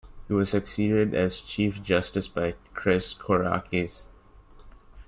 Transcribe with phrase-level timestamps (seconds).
[0.27, 4.07] He was succeeded as Chief Justice by Chris Kourakis.